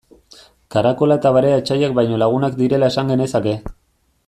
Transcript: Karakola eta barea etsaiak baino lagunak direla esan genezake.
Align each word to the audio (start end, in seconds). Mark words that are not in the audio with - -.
Karakola 0.75 1.17
eta 1.21 1.33
barea 1.35 1.59
etsaiak 1.63 1.93
baino 2.01 2.19
lagunak 2.23 2.57
direla 2.63 2.91
esan 2.95 3.13
genezake. 3.15 3.55